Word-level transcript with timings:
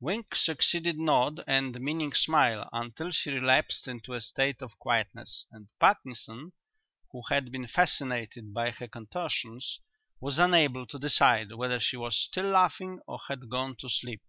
Wink 0.00 0.34
succeeded 0.34 0.98
nod 0.98 1.44
and 1.46 1.80
meaning 1.80 2.12
smile 2.12 2.68
until 2.72 3.12
she 3.12 3.30
relapsed 3.30 3.86
into 3.86 4.12
a 4.12 4.20
state 4.20 4.60
of 4.60 4.76
quietness; 4.80 5.46
and 5.52 5.68
Parkinson, 5.78 6.50
who 7.12 7.22
had 7.30 7.52
been 7.52 7.68
fascinated 7.68 8.52
by 8.52 8.72
her 8.72 8.88
contortions, 8.88 9.78
was 10.20 10.36
unable 10.40 10.84
to 10.84 10.98
decide 10.98 11.52
whether 11.52 11.78
she 11.78 11.96
was 11.96 12.18
still 12.18 12.46
laughing 12.50 12.98
or 13.06 13.20
had 13.28 13.48
gone 13.48 13.76
to 13.76 13.88
sleep. 13.88 14.22